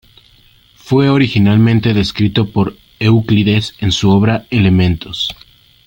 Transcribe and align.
Fue 0.77 1.09
originalmente 1.11 1.93
descrito 1.93 2.49
por 2.49 2.75
Euclides 2.99 3.75
en 3.81 3.91
su 3.91 4.09
obra 4.09 4.47
"Elementos". 4.49 5.29